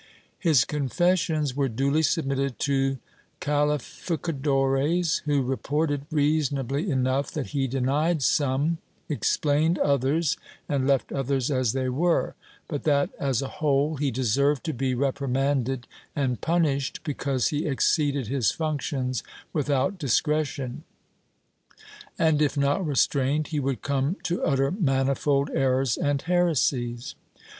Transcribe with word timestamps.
His 0.39 0.65
confessions 0.65 1.55
were 1.55 1.69
duly 1.69 2.01
submitted 2.01 2.57
to 2.61 2.97
calificadores 3.39 5.21
who 5.25 5.43
reported, 5.43 6.07
reasonably 6.09 6.89
enough, 6.89 7.29
that 7.33 7.49
he 7.49 7.67
denied 7.67 8.23
some, 8.23 8.79
explained 9.09 9.77
others 9.77 10.37
and 10.67 10.87
left 10.87 11.11
others 11.11 11.51
as 11.51 11.73
they 11.73 11.87
were, 11.87 12.33
but 12.67 12.81
that 12.85 13.11
as 13.19 13.43
a 13.43 13.47
whole 13.59 13.97
he 13.97 14.09
deserved 14.09 14.63
to 14.63 14.73
be 14.73 14.95
repri 14.95 15.31
manded 15.31 15.83
and 16.15 16.41
punished, 16.41 17.01
because 17.03 17.49
he 17.49 17.67
exceeded 17.67 18.25
his 18.25 18.49
functions 18.49 19.21
without 19.53 19.99
discretion 19.99 20.83
and, 22.17 22.41
if 22.41 22.57
not 22.57 22.83
restrained, 22.83 23.49
he 23.49 23.59
would 23.59 23.83
come 23.83 24.15
to 24.23 24.41
utter 24.43 24.71
manifold 24.71 25.51
errors 25.53 25.95
and 25.95 26.23
heresies. 26.23 27.13